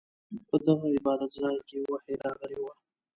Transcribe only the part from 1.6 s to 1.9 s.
کې